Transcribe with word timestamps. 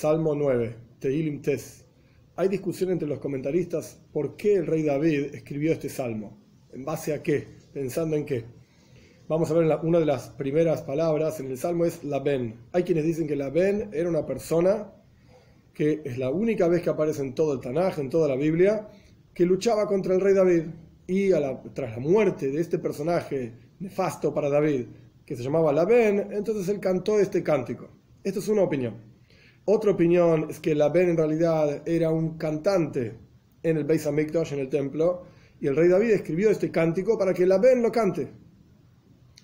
Salmo 0.00 0.34
9, 0.34 0.76
Tehilim 0.98 1.42
Tes. 1.42 1.84
Hay 2.36 2.48
discusión 2.48 2.90
entre 2.90 3.06
los 3.06 3.18
comentaristas 3.18 4.00
por 4.14 4.34
qué 4.34 4.54
el 4.54 4.66
rey 4.66 4.82
David 4.82 5.34
escribió 5.34 5.72
este 5.72 5.90
salmo. 5.90 6.38
¿En 6.72 6.86
base 6.86 7.12
a 7.12 7.22
qué? 7.22 7.46
¿Pensando 7.74 8.16
en 8.16 8.24
qué? 8.24 8.46
Vamos 9.28 9.50
a 9.50 9.54
ver 9.54 9.78
una 9.82 9.98
de 9.98 10.06
las 10.06 10.30
primeras 10.30 10.80
palabras 10.80 11.38
en 11.40 11.50
el 11.50 11.58
salmo 11.58 11.84
es 11.84 12.02
Laben. 12.02 12.54
Hay 12.72 12.82
quienes 12.84 13.04
dicen 13.04 13.26
que 13.26 13.36
Laben 13.36 13.90
era 13.92 14.08
una 14.08 14.24
persona 14.24 14.90
que 15.74 16.00
es 16.02 16.16
la 16.16 16.30
única 16.30 16.66
vez 16.66 16.80
que 16.80 16.88
aparece 16.88 17.20
en 17.20 17.34
todo 17.34 17.52
el 17.52 17.60
Tanaj, 17.60 17.98
en 17.98 18.08
toda 18.08 18.26
la 18.26 18.36
Biblia, 18.36 18.88
que 19.34 19.44
luchaba 19.44 19.86
contra 19.86 20.14
el 20.14 20.22
rey 20.22 20.32
David. 20.32 20.62
Y 21.08 21.28
tras 21.74 21.90
la 21.90 21.98
muerte 21.98 22.50
de 22.50 22.58
este 22.58 22.78
personaje 22.78 23.52
nefasto 23.80 24.32
para 24.32 24.48
David, 24.48 24.86
que 25.26 25.36
se 25.36 25.42
llamaba 25.42 25.74
Laben, 25.74 26.32
entonces 26.32 26.70
él 26.70 26.80
cantó 26.80 27.20
este 27.20 27.42
cántico. 27.42 27.90
Esto 28.24 28.38
es 28.38 28.48
una 28.48 28.62
opinión. 28.62 29.09
Otra 29.64 29.92
opinión 29.92 30.46
es 30.50 30.58
que 30.58 30.74
Ben 30.74 31.10
en 31.10 31.16
realidad 31.16 31.86
era 31.86 32.10
un 32.10 32.38
cantante 32.38 33.14
en 33.62 33.76
el 33.76 33.84
Beis 33.84 34.06
Hamikdash, 34.06 34.52
en 34.54 34.60
el 34.60 34.68
templo, 34.68 35.24
y 35.60 35.66
el 35.66 35.76
rey 35.76 35.88
David 35.88 36.10
escribió 36.10 36.50
este 36.50 36.70
cántico 36.70 37.18
para 37.18 37.34
que 37.34 37.46
Ben 37.46 37.82
lo 37.82 37.92
cante. 37.92 38.28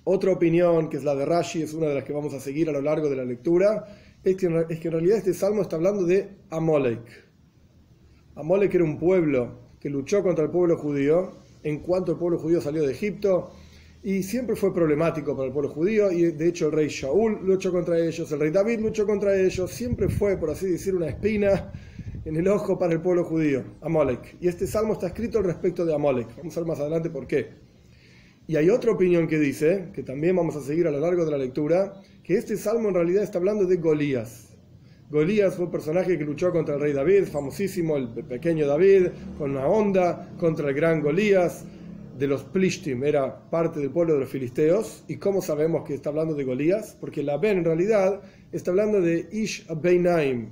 Otra 0.04 0.32
opinión, 0.32 0.88
que 0.88 0.96
es 0.96 1.04
la 1.04 1.14
de 1.14 1.26
Rashi, 1.26 1.62
es 1.62 1.74
una 1.74 1.88
de 1.88 1.94
las 1.96 2.04
que 2.04 2.12
vamos 2.12 2.32
a 2.32 2.40
seguir 2.40 2.68
a 2.68 2.72
lo 2.72 2.80
largo 2.80 3.10
de 3.10 3.16
la 3.16 3.24
lectura, 3.24 3.84
es 4.24 4.36
que, 4.36 4.66
es 4.68 4.80
que 4.80 4.88
en 4.88 4.92
realidad 4.92 5.18
este 5.18 5.34
salmo 5.34 5.62
está 5.62 5.76
hablando 5.76 6.04
de 6.04 6.28
Amalek. 6.50 7.26
Amalek 8.36 8.74
era 8.74 8.84
un 8.84 8.98
pueblo 8.98 9.66
que 9.80 9.90
luchó 9.90 10.22
contra 10.22 10.44
el 10.44 10.50
pueblo 10.50 10.76
judío 10.76 11.32
en 11.62 11.80
cuanto 11.80 12.12
el 12.12 12.18
pueblo 12.18 12.38
judío 12.38 12.60
salió 12.60 12.82
de 12.82 12.92
Egipto 12.92 13.50
y 14.06 14.22
siempre 14.22 14.54
fue 14.54 14.72
problemático 14.72 15.34
para 15.34 15.48
el 15.48 15.52
pueblo 15.52 15.68
judío 15.68 16.12
y 16.12 16.30
de 16.30 16.46
hecho 16.46 16.66
el 16.66 16.72
rey 16.72 16.86
Shaul 16.86 17.40
luchó 17.44 17.72
contra 17.72 17.98
ellos, 17.98 18.30
el 18.30 18.38
rey 18.38 18.52
David 18.52 18.78
luchó 18.78 19.04
contra 19.04 19.36
ellos, 19.36 19.68
siempre 19.68 20.08
fue, 20.08 20.36
por 20.36 20.48
así 20.48 20.70
decir, 20.70 20.94
una 20.94 21.08
espina 21.08 21.72
en 22.24 22.36
el 22.36 22.46
ojo 22.46 22.78
para 22.78 22.92
el 22.92 23.00
pueblo 23.00 23.24
judío, 23.24 23.64
Amalek. 23.80 24.36
Y 24.40 24.46
este 24.46 24.68
salmo 24.68 24.92
está 24.92 25.08
escrito 25.08 25.38
al 25.38 25.44
respecto 25.44 25.84
de 25.84 25.92
Amalek. 25.92 26.36
Vamos 26.36 26.56
a 26.56 26.60
ver 26.60 26.68
más 26.68 26.78
adelante 26.78 27.10
por 27.10 27.26
qué. 27.26 27.48
Y 28.46 28.54
hay 28.54 28.70
otra 28.70 28.92
opinión 28.92 29.26
que 29.26 29.40
dice, 29.40 29.88
que 29.92 30.04
también 30.04 30.36
vamos 30.36 30.54
a 30.54 30.60
seguir 30.60 30.86
a 30.86 30.92
lo 30.92 31.00
largo 31.00 31.24
de 31.24 31.32
la 31.32 31.38
lectura, 31.38 31.94
que 32.22 32.36
este 32.36 32.56
salmo 32.56 32.90
en 32.90 32.94
realidad 32.94 33.24
está 33.24 33.38
hablando 33.38 33.64
de 33.64 33.74
Golías. 33.78 34.56
Golías 35.10 35.56
fue 35.56 35.64
un 35.64 35.72
personaje 35.72 36.16
que 36.16 36.24
luchó 36.24 36.52
contra 36.52 36.76
el 36.76 36.80
rey 36.80 36.92
David, 36.92 37.24
famosísimo, 37.24 37.96
el 37.96 38.08
pequeño 38.10 38.68
David, 38.68 39.08
con 39.36 39.50
una 39.50 39.66
onda 39.66 40.30
contra 40.38 40.68
el 40.68 40.76
gran 40.76 41.02
Golías 41.02 41.64
de 42.18 42.26
los 42.26 42.44
Plishtim, 42.44 43.04
era 43.04 43.50
parte 43.50 43.80
del 43.80 43.90
pueblo 43.90 44.14
de 44.14 44.20
los 44.20 44.28
filisteos. 44.28 45.04
¿Y 45.08 45.16
cómo 45.16 45.42
sabemos 45.42 45.84
que 45.84 45.94
está 45.94 46.10
hablando 46.10 46.34
de 46.34 46.44
Golías? 46.44 46.96
Porque 47.00 47.22
la 47.22 47.36
Ben 47.36 47.58
en 47.58 47.64
realidad 47.64 48.22
está 48.52 48.70
hablando 48.70 49.00
de 49.00 49.28
Ish 49.30 49.66
Abeinaim. 49.68 50.50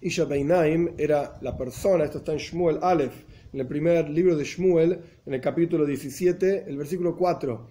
Ish 0.00 0.20
Abeinaim 0.20 0.90
era 0.98 1.38
la 1.40 1.56
persona, 1.56 2.04
esto 2.04 2.18
está 2.18 2.32
en 2.32 2.38
Shmuel 2.38 2.78
Aleph, 2.82 3.14
en 3.52 3.60
el 3.60 3.66
primer 3.66 4.08
libro 4.08 4.36
de 4.36 4.44
Shmuel, 4.44 5.00
en 5.26 5.34
el 5.34 5.40
capítulo 5.40 5.84
17, 5.84 6.64
el 6.68 6.76
versículo 6.76 7.16
4. 7.16 7.66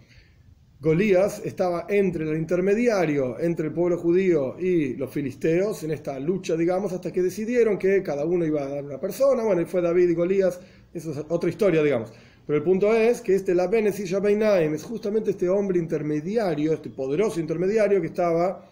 Golías 0.82 1.42
estaba 1.46 1.88
entre 1.90 2.30
el 2.30 2.38
intermediario 2.38 3.40
entre 3.40 3.68
el 3.68 3.74
pueblo 3.74 3.98
judío 3.98 4.60
y 4.60 4.96
los 4.96 5.10
filisteos 5.10 5.84
en 5.84 5.92
esta 5.92 6.20
lucha, 6.20 6.58
digamos, 6.58 6.92
hasta 6.92 7.12
que 7.14 7.22
decidieron 7.22 7.78
que 7.78 8.04
cada 8.04 8.26
uno 8.26 8.46
iba 8.46 8.62
a 8.64 8.70
dar 8.70 8.84
una 8.84 9.00
persona. 9.00 9.44
Bueno, 9.44 9.62
y 9.62 9.66
fue 9.66 9.82
David 9.82 10.10
y 10.10 10.14
Golías, 10.14 10.60
eso 10.94 11.12
es 11.12 11.26
otra 11.30 11.50
historia, 11.50 11.82
digamos. 11.82 12.12
Pero 12.46 12.58
el 12.58 12.64
punto 12.64 12.94
es 12.94 13.22
que 13.22 13.34
este 13.36 13.56
la 13.56 13.66
es 13.66 14.84
justamente 14.84 15.32
este 15.32 15.50
hombre 15.50 15.80
intermediario, 15.80 16.74
este 16.74 16.90
poderoso 16.90 17.40
intermediario 17.40 18.00
que 18.02 18.08
estaba 18.08 18.70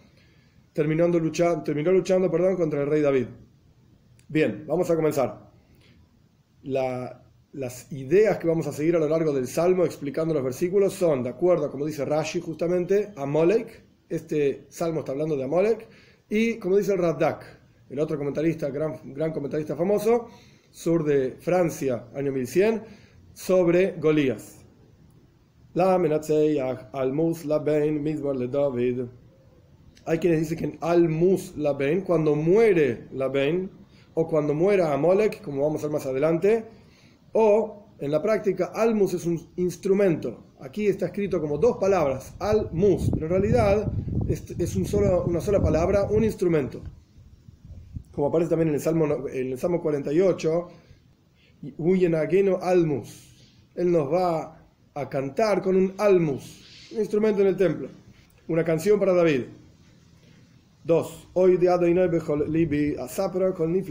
terminando 0.74 1.20
luchando, 1.20 1.64
terminó 1.64 1.92
luchando 1.92 2.30
perdón, 2.30 2.56
contra 2.56 2.82
el 2.82 2.88
rey 2.88 3.02
David. 3.02 3.28
Bien, 4.28 4.64
vamos 4.68 4.90
a 4.90 4.96
comenzar. 4.96 5.52
las 6.64 7.92
ideas 7.92 8.38
que 8.38 8.48
vamos 8.48 8.68
a 8.68 8.74
seguir 8.74 8.96
a 8.96 9.00
lo 9.00 9.08
largo 9.08 9.34
del 9.34 9.48
Salmo 9.48 9.86
explicando 9.86 10.34
los 10.34 10.44
versículos 10.44 10.94
son, 10.94 11.24
de 11.24 11.30
acuerdo 11.30 11.66
a 11.66 11.72
como 11.72 11.86
dice 11.86 12.06
Rashi 12.06 12.42
justamente, 12.42 13.12
Amolek, 13.16 13.84
este 14.10 14.66
Salmo 14.70 15.00
está 15.00 15.12
hablando 15.14 15.36
de 15.36 15.44
Amolek, 15.44 15.88
y 16.30 16.58
como 16.58 16.78
dice 16.78 16.94
el 16.94 17.00
Radak, 17.00 17.46
el 17.90 18.00
otro 18.00 18.18
comentarista, 18.18 18.70
gran, 18.70 19.14
gran 19.14 19.32
comentarista 19.32 19.76
famoso, 19.76 20.30
sur 20.72 21.04
de 21.04 21.38
Francia, 21.40 22.06
año 22.16 22.32
1100, 22.32 23.03
sobre 23.34 23.96
Golías. 24.00 24.60
La 25.74 25.96
al-mus 25.96 27.46
labein 27.46 28.04
le 28.04 28.48
David. 28.48 29.02
Hay 30.06 30.20
quienes 30.20 30.42
dicen 30.42 30.58
que 30.58 30.66
en 30.66 30.78
al-mus 30.82 31.58
labein, 31.58 32.02
cuando 32.02 32.36
muere 32.36 33.08
labein, 33.12 33.72
o 34.14 34.28
cuando 34.28 34.54
muera 34.54 34.94
Amolek, 34.94 35.42
como 35.42 35.64
vamos 35.64 35.82
a 35.82 35.88
ver 35.88 35.94
más 35.94 36.06
adelante, 36.06 36.66
o 37.32 37.88
en 38.00 38.12
la 38.12 38.22
práctica 38.22 38.66
al-mus 38.76 39.14
es 39.16 39.26
un 39.26 39.40
instrumento. 39.56 40.44
Aquí 40.60 40.88
está 40.88 41.08
escrito 41.08 41.42
como 41.42 41.58
dos 41.58 41.78
palabras, 41.78 42.36
al-mus, 42.40 43.10
pero 43.12 43.26
en 43.26 43.32
realidad 43.32 43.92
es, 44.28 44.76
un 44.76 44.86
solo, 44.86 45.26
una 45.26 45.42
sola 45.42 45.62
palabra, 45.62 46.04
un 46.04 46.24
instrumento. 46.24 46.82
Como 48.12 48.28
aparece 48.28 48.52
también 48.52 48.70
en 48.70 48.76
el 48.76 48.82
Salmo, 48.82 49.28
en 49.28 49.54
el 49.54 49.58
Salmo 49.58 49.82
48, 49.82 50.68
almus. 52.62 53.30
Él 53.76 53.92
nos 53.92 54.12
va 54.12 54.58
a 54.94 55.10
cantar 55.10 55.62
con 55.62 55.76
un 55.76 55.94
almus, 55.98 56.90
un 56.92 57.00
instrumento 57.00 57.42
en 57.42 57.48
el 57.48 57.58
templo. 57.58 57.88
Una 58.48 58.64
canción 58.64 59.00
para 59.00 59.14
David. 59.14 59.44
Dos. 60.84 61.28
Hoy 61.34 61.58
de 61.58 61.70
libi 62.48 62.96
con 63.56 63.84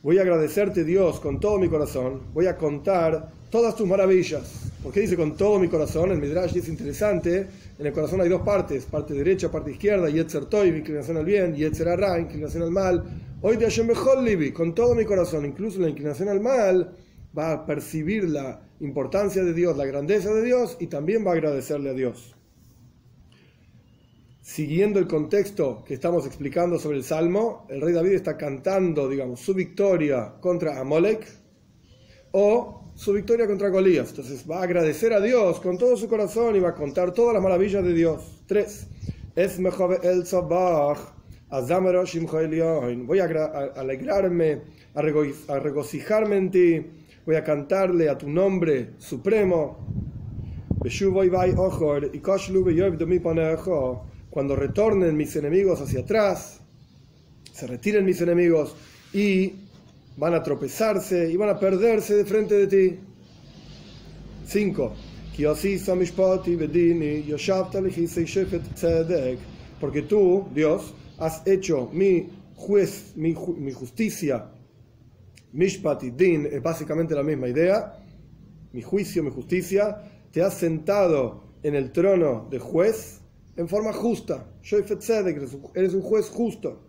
Voy 0.00 0.18
a 0.18 0.22
agradecerte 0.22 0.84
Dios 0.84 1.20
con 1.20 1.40
todo 1.40 1.58
mi 1.58 1.68
corazón. 1.68 2.20
Voy 2.32 2.46
a 2.46 2.56
contar 2.56 3.30
todas 3.50 3.74
tus 3.76 3.86
maravillas. 3.86 4.72
porque 4.82 5.00
dice 5.00 5.16
con 5.16 5.36
todo 5.36 5.58
mi 5.58 5.68
corazón? 5.68 6.10
El 6.10 6.18
Midrash 6.18 6.56
es 6.56 6.68
interesante. 6.68 7.46
En 7.78 7.86
el 7.86 7.92
corazón 7.92 8.20
hay 8.20 8.28
dos 8.28 8.42
partes, 8.42 8.84
parte 8.84 9.14
derecha, 9.14 9.50
parte 9.50 9.72
izquierda, 9.72 10.08
Yetzer 10.08 10.46
Toy, 10.46 10.68
inclinación 10.68 11.16
al 11.16 11.24
bien, 11.24 11.54
Yetzer 11.54 11.88
Ara, 11.88 12.18
inclinación 12.18 12.62
al 12.62 12.70
mal. 12.70 13.04
Hoy 13.40 13.56
de 13.56 13.66
Hashem 13.66 13.88
Libi, 14.24 14.50
con 14.50 14.74
todo 14.74 14.96
mi 14.96 15.04
corazón, 15.04 15.46
incluso 15.46 15.78
la 15.78 15.88
inclinación 15.88 16.28
al 16.28 16.40
mal, 16.40 16.96
va 17.38 17.52
a 17.52 17.66
percibir 17.66 18.28
la 18.28 18.68
importancia 18.80 19.44
de 19.44 19.54
Dios, 19.54 19.76
la 19.76 19.86
grandeza 19.86 20.34
de 20.34 20.42
Dios 20.42 20.76
y 20.80 20.88
también 20.88 21.24
va 21.24 21.30
a 21.30 21.34
agradecerle 21.34 21.90
a 21.90 21.94
Dios. 21.94 22.34
Siguiendo 24.42 24.98
el 24.98 25.06
contexto 25.06 25.84
que 25.86 25.94
estamos 25.94 26.26
explicando 26.26 26.80
sobre 26.80 26.96
el 26.96 27.04
Salmo, 27.04 27.64
el 27.68 27.80
rey 27.80 27.94
David 27.94 28.14
está 28.14 28.36
cantando, 28.36 29.08
digamos, 29.08 29.38
su 29.38 29.54
victoria 29.54 30.34
contra 30.40 30.80
Amalek 30.80 31.24
o 32.32 32.90
su 32.96 33.12
victoria 33.12 33.46
contra 33.46 33.68
Golías. 33.68 34.08
Entonces 34.10 34.44
va 34.50 34.58
a 34.58 34.64
agradecer 34.64 35.12
a 35.12 35.20
Dios 35.20 35.60
con 35.60 35.78
todo 35.78 35.96
su 35.96 36.08
corazón 36.08 36.56
y 36.56 36.60
va 36.60 36.70
a 36.70 36.74
contar 36.74 37.14
todas 37.14 37.34
las 37.34 37.42
maravillas 37.42 37.84
de 37.84 37.94
Dios. 37.94 38.42
Tres. 38.48 38.88
Es 39.36 39.60
mejor 39.60 40.00
el 40.02 40.26
Voy 41.50 43.18
a 43.20 43.24
alegrarme, 43.76 44.62
a 44.94 45.58
regocijarme 45.58 46.36
en 46.36 46.50
ti, 46.50 46.86
voy 47.24 47.36
a 47.36 47.44
cantarle 47.44 48.08
a 48.08 48.18
tu 48.18 48.28
nombre 48.28 48.90
supremo. 48.98 49.78
Cuando 54.30 54.56
retornen 54.56 55.16
mis 55.16 55.36
enemigos 55.36 55.80
hacia 55.80 56.00
atrás, 56.00 56.60
se 57.52 57.66
retiren 57.66 58.04
mis 58.04 58.20
enemigos 58.20 58.76
y 59.12 59.52
van 60.16 60.34
a 60.34 60.42
tropezarse 60.42 61.30
y 61.30 61.36
van 61.36 61.48
a 61.48 61.58
perderse 61.58 62.14
de 62.14 62.24
frente 62.24 62.54
de 62.54 62.66
ti. 62.66 62.98
5 64.46 64.92
porque 69.80 70.02
tú, 70.02 70.48
Dios, 70.52 70.94
has 71.18 71.46
hecho 71.46 71.88
mi 71.92 72.28
juez, 72.54 73.12
mi, 73.16 73.34
justicia, 73.34 74.50
mishpat 75.52 76.02
y 76.02 76.10
din, 76.10 76.46
es 76.50 76.62
básicamente 76.62 77.14
la 77.14 77.22
misma 77.22 77.48
idea, 77.48 77.94
mi 78.72 78.82
juicio, 78.82 79.22
mi 79.22 79.30
justicia, 79.30 80.02
te 80.30 80.42
has 80.42 80.54
sentado 80.54 81.44
en 81.62 81.74
el 81.74 81.92
trono 81.92 82.48
de 82.50 82.58
juez 82.58 83.20
en 83.56 83.68
forma 83.68 83.92
justa. 83.92 84.46
Eres 85.74 85.94
un 85.94 86.02
juez 86.02 86.28
justo. 86.28 86.84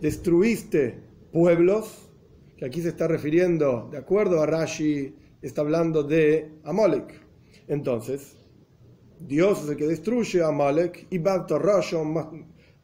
Destruiste 0.00 0.98
pueblos, 1.32 2.08
que 2.56 2.64
aquí 2.66 2.82
se 2.82 2.88
está 2.88 3.08
refiriendo, 3.08 3.88
de 3.90 3.98
acuerdo 3.98 4.40
a 4.40 4.46
Rashi, 4.46 5.14
está 5.42 5.62
hablando 5.62 6.02
de 6.02 6.52
Amalek. 6.64 7.29
Entonces, 7.68 8.36
Dios 9.18 9.64
es 9.64 9.70
el 9.70 9.76
que 9.76 9.86
destruye 9.86 10.42
a 10.42 10.48
Amalek 10.48 11.06
y 11.10 11.20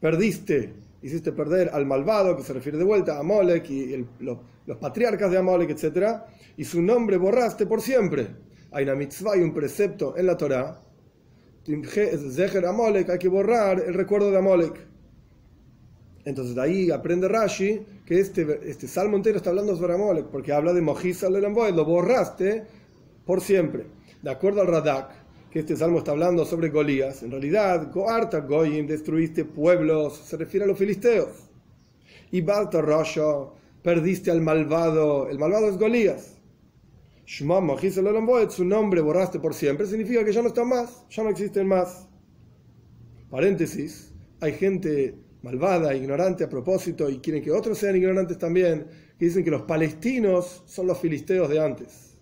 perdiste, 0.00 0.74
hiciste 1.02 1.32
perder 1.32 1.70
al 1.72 1.86
malvado, 1.86 2.36
que 2.36 2.42
se 2.42 2.52
refiere 2.52 2.78
de 2.78 2.84
vuelta 2.84 3.16
a 3.16 3.20
Amalek 3.20 3.70
y 3.70 4.06
los, 4.20 4.38
patriarcas 4.80 5.30
de 5.30 5.38
Amalek, 5.38 5.70
etc. 5.70 6.22
Y 6.56 6.64
su 6.64 6.82
nombre 6.82 7.16
borraste 7.16 7.66
por 7.66 7.80
siempre. 7.80 8.28
Hay 8.72 8.84
una 8.84 8.94
mitzvah 8.94 9.36
y 9.36 9.40
un 9.40 9.54
precepto 9.54 10.16
en 10.16 10.26
la 10.26 10.36
Torah 10.36 10.82
Amolek, 12.68 13.10
hay 13.10 13.18
que 13.18 13.28
borrar 13.28 13.80
el 13.80 13.94
recuerdo 13.94 14.30
de 14.30 14.38
Amolek. 14.38 14.86
Entonces 16.24 16.54
de 16.54 16.62
ahí 16.62 16.90
aprende 16.90 17.28
Rashi 17.28 17.80
que 18.04 18.20
este, 18.20 18.60
este 18.68 18.88
salmo 18.88 19.16
entero 19.16 19.36
está 19.36 19.50
hablando 19.50 19.76
sobre 19.76 19.94
Amolek, 19.94 20.26
porque 20.26 20.52
habla 20.52 20.72
de 20.72 20.80
Mojisa 20.80 21.28
Lelamboy, 21.28 21.72
lo 21.72 21.84
borraste 21.84 22.64
por 23.26 23.42
siempre. 23.42 23.86
De 24.22 24.30
acuerdo 24.30 24.62
al 24.62 24.68
Radak, 24.68 25.10
que 25.50 25.58
este 25.58 25.76
salmo 25.76 25.98
está 25.98 26.12
hablando 26.12 26.46
sobre 26.46 26.70
Golías, 26.70 27.22
en 27.22 27.30
realidad, 27.30 27.92
Goarta 27.92 28.40
Goyim, 28.40 28.86
destruiste 28.86 29.44
pueblos, 29.44 30.16
se 30.16 30.36
refiere 30.36 30.64
a 30.64 30.68
los 30.68 30.78
filisteos. 30.78 31.50
Y 32.30 32.40
Balta 32.40 32.80
Rosho, 32.80 33.54
perdiste 33.82 34.30
al 34.30 34.40
malvado, 34.40 35.28
el 35.28 35.38
malvado 35.38 35.68
es 35.68 35.76
Golías. 35.76 36.36
Lelamboy, 37.40 38.48
su 38.50 38.64
nombre 38.64 39.00
borraste 39.00 39.40
por 39.40 39.52
siempre, 39.52 39.86
significa 39.86 40.24
que 40.24 40.32
ya 40.32 40.42
no 40.42 40.48
están 40.48 40.68
más, 40.68 41.04
ya 41.10 41.24
no 41.24 41.30
existen 41.30 41.66
más. 41.66 42.08
Paréntesis, 43.30 44.12
hay 44.40 44.52
gente 44.52 45.18
malvada, 45.42 45.94
ignorante 45.94 46.44
a 46.44 46.48
propósito, 46.48 47.10
y 47.10 47.18
quieren 47.18 47.42
que 47.42 47.50
otros 47.50 47.78
sean 47.78 47.96
ignorantes 47.96 48.38
también, 48.38 48.86
que 49.18 49.24
dicen 49.24 49.44
que 49.44 49.50
los 49.50 49.62
palestinos 49.62 50.62
son 50.66 50.86
los 50.86 50.98
filisteos 50.98 51.48
de 51.48 51.60
antes, 51.60 52.15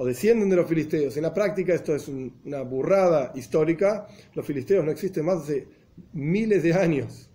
o 0.00 0.06
descienden 0.06 0.48
de 0.48 0.54
los 0.54 0.68
filisteos. 0.68 1.16
En 1.16 1.24
la 1.24 1.34
práctica 1.34 1.74
esto 1.74 1.94
es 1.94 2.06
una 2.08 2.62
burrada 2.62 3.32
histórica, 3.34 4.06
los 4.34 4.46
filisteos 4.46 4.84
no 4.84 4.92
existen 4.92 5.24
más 5.24 5.48
de 5.48 5.66
miles 6.12 6.62
de 6.62 6.72
años. 6.72 7.28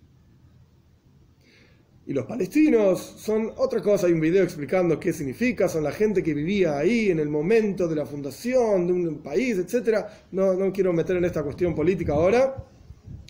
Y 2.06 2.14
los 2.14 2.24
palestinos 2.24 3.00
son 3.18 3.52
otra 3.56 3.82
cosa, 3.82 4.06
hay 4.06 4.14
un 4.14 4.20
video 4.20 4.42
explicando 4.42 4.98
qué 4.98 5.12
significa, 5.12 5.68
son 5.68 5.84
la 5.84 5.92
gente 5.92 6.22
que 6.22 6.32
vivía 6.32 6.78
ahí 6.78 7.10
en 7.10 7.18
el 7.18 7.28
momento 7.28 7.86
de 7.86 7.96
la 7.96 8.06
fundación 8.06 8.86
de 8.86 8.92
un 8.94 9.18
país, 9.22 9.58
etc. 9.58 10.06
No, 10.32 10.54
no 10.54 10.72
quiero 10.72 10.92
meter 10.94 11.16
en 11.16 11.26
esta 11.26 11.42
cuestión 11.42 11.74
política 11.74 12.14
ahora, 12.14 12.64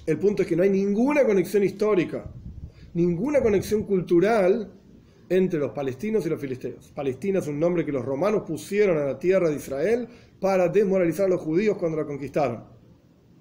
el 0.06 0.18
punto 0.18 0.42
es 0.42 0.48
que 0.48 0.54
no 0.54 0.62
hay 0.62 0.70
ninguna 0.70 1.24
conexión 1.24 1.64
histórica, 1.64 2.24
ninguna 2.94 3.42
conexión 3.42 3.82
cultural 3.82 4.70
entre 5.28 5.58
los 5.58 5.72
palestinos 5.72 6.26
y 6.26 6.28
los 6.28 6.40
filisteos. 6.40 6.92
Palestina 6.94 7.38
es 7.38 7.46
un 7.46 7.58
nombre 7.58 7.84
que 7.84 7.92
los 7.92 8.04
romanos 8.04 8.42
pusieron 8.46 8.98
a 8.98 9.04
la 9.04 9.18
tierra 9.18 9.48
de 9.48 9.56
Israel 9.56 10.08
para 10.40 10.68
desmoralizar 10.68 11.26
a 11.26 11.30
los 11.30 11.40
judíos 11.40 11.78
cuando 11.78 11.98
la 11.98 12.04
conquistaron, 12.04 12.64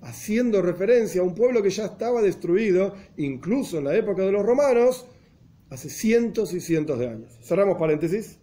haciendo 0.02 0.62
referencia 0.62 1.22
a 1.22 1.24
un 1.24 1.36
pueblo 1.36 1.62
que 1.62 1.70
ya 1.70 1.86
estaba 1.86 2.22
destruido, 2.22 2.94
incluso 3.18 3.78
en 3.78 3.86
la 3.86 3.96
época 3.96 4.24
de 4.24 4.32
los 4.32 4.46
romanos, 4.46 5.08
hace 5.70 5.90
cientos 5.90 6.54
y 6.54 6.62
cientos 6.62 7.00
de 7.00 7.10
años. 7.10 7.38
Cerramos 7.42 7.78
paréntesis. 7.78 8.40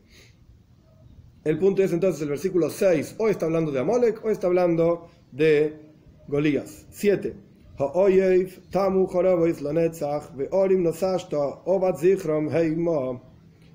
El 1.44 1.58
punto 1.58 1.82
es 1.82 1.92
entonces 1.92 2.20
el 2.22 2.28
versículo 2.28 2.68
6, 2.68 3.14
o 3.18 3.28
está 3.28 3.46
hablando 3.46 3.72
de 3.72 3.80
Amalek 3.80 4.22
o 4.24 4.30
está 4.30 4.48
hablando 4.48 5.08
de 5.32 5.74
Golías. 6.28 6.86
7. 6.90 7.34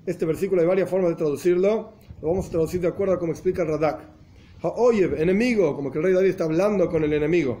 Este 0.06 0.24
versículo 0.24 0.62
hay 0.62 0.68
varias 0.68 0.88
formas 0.88 1.10
de 1.10 1.16
traducirlo. 1.16 1.92
Lo 2.22 2.28
vamos 2.28 2.46
a 2.46 2.50
traducir 2.50 2.80
de 2.80 2.88
acuerdo 2.88 3.14
a 3.14 3.18
como 3.18 3.32
explica 3.32 3.64
Radak. 3.64 4.00
Ha'oyev, 4.62 5.20
enemigo, 5.20 5.74
como 5.74 5.90
que 5.90 5.98
el 5.98 6.04
rey 6.04 6.14
David 6.14 6.30
está 6.30 6.44
hablando 6.44 6.88
con 6.88 7.04
el 7.04 7.12
enemigo. 7.12 7.58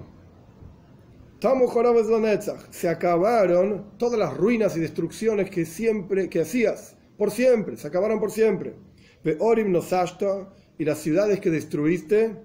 Se 2.70 2.88
acabaron 2.88 3.98
todas 3.98 4.18
las 4.18 4.36
ruinas 4.36 4.76
y 4.76 4.80
destrucciones 4.80 5.50
que 5.50 5.66
siempre 5.66 6.30
que 6.30 6.40
hacías, 6.40 6.96
por 7.18 7.30
siempre, 7.30 7.76
se 7.76 7.88
acabaron 7.88 8.18
por 8.18 8.30
siempre. 8.30 8.74
Ve'orim 9.22 9.70
nosashta, 9.70 10.48
y 10.78 10.84
las 10.84 10.98
ciudades 10.98 11.40
que 11.40 11.50
destruiste, 11.50 12.36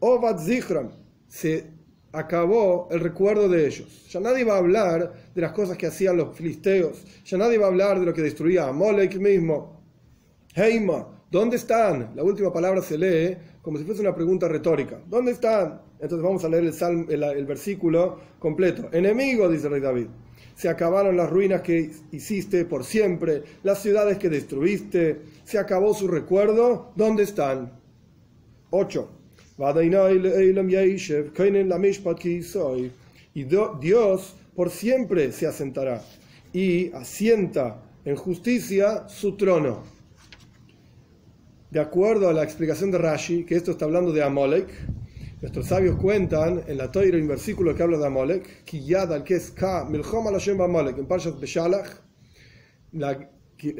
Obat 0.00 0.40
Zichram, 0.40 0.90
se 1.28 1.70
acabó 2.12 2.88
el 2.90 3.00
recuerdo 3.00 3.48
de 3.48 3.66
ellos. 3.66 4.06
Ya 4.10 4.20
nadie 4.20 4.44
va 4.44 4.54
a 4.54 4.58
hablar 4.58 5.12
de 5.34 5.40
las 5.40 5.52
cosas 5.52 5.76
que 5.76 5.86
hacían 5.86 6.16
los 6.16 6.36
filisteos. 6.36 7.04
Ya 7.24 7.38
nadie 7.38 7.58
va 7.58 7.66
a 7.66 7.68
hablar 7.68 8.00
de 8.00 8.06
lo 8.06 8.14
que 8.14 8.22
destruía 8.22 8.66
a 8.66 8.72
Molek 8.72 9.16
mismo. 9.18 9.80
Heima, 10.54 11.06
¿dónde 11.30 11.56
están? 11.56 12.12
La 12.16 12.24
última 12.24 12.52
palabra 12.52 12.82
se 12.82 12.98
lee 12.98 13.36
como 13.62 13.78
si 13.78 13.84
fuese 13.84 14.00
una 14.00 14.14
pregunta 14.14 14.48
retórica. 14.48 15.00
¿Dónde 15.06 15.32
están? 15.32 15.82
Entonces 16.00 16.22
vamos 16.22 16.44
a 16.44 16.48
leer 16.48 16.64
el, 16.64 17.22
el, 17.22 17.46
versículo 17.46 18.18
completo. 18.38 18.88
Enemigo, 18.92 19.48
dice 19.48 19.66
el 19.66 19.72
rey 19.74 19.80
David. 19.80 20.06
Se 20.54 20.68
acabaron 20.68 21.16
las 21.16 21.30
ruinas 21.30 21.62
que 21.62 21.90
hiciste 22.10 22.64
por 22.64 22.84
siempre, 22.84 23.44
las 23.62 23.80
ciudades 23.80 24.18
que 24.18 24.28
destruiste, 24.28 25.20
se 25.44 25.58
acabó 25.58 25.94
su 25.94 26.08
recuerdo. 26.08 26.92
¿Dónde 26.96 27.22
están? 27.22 27.72
8. 28.70 29.19
Y 33.34 33.44
Dios 33.44 34.36
por 34.56 34.70
siempre 34.70 35.32
se 35.32 35.46
asentará 35.46 36.02
y 36.50 36.90
asienta 36.92 37.82
en 38.06 38.16
justicia 38.16 39.06
su 39.06 39.36
trono. 39.36 39.82
De 41.70 41.78
acuerdo 41.78 42.30
a 42.30 42.32
la 42.32 42.42
explicación 42.42 42.90
de 42.90 42.96
Rashi, 42.96 43.44
que 43.44 43.54
esto 43.54 43.72
está 43.72 43.84
hablando 43.84 44.12
de 44.12 44.22
Amolek, 44.22 44.68
nuestros 45.42 45.66
sabios 45.66 45.96
cuentan 45.96 46.62
en 46.66 46.78
la 46.78 46.90
Torah 46.90 47.18
un 47.18 47.28
versículo 47.28 47.74
que 47.74 47.82
habla 47.82 47.98
de 47.98 48.06
Amolek, 48.06 48.64
al 48.90 49.24
que 49.24 49.34
es 49.34 49.50
Ka, 49.50 49.86
en 49.86 51.06
Parshat 51.06 51.38
Beshalach, 51.38 52.00